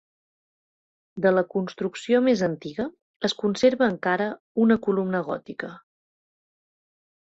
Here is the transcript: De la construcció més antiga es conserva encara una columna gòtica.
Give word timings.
De 1.25 1.31
la 1.35 1.43
construcció 1.55 2.23
més 2.29 2.43
antiga 2.49 2.87
es 3.31 3.37
conserva 3.45 3.93
encara 3.97 4.33
una 4.67 4.83
columna 4.89 5.27
gòtica. 5.33 5.75